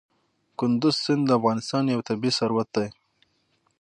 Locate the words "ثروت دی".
2.39-2.87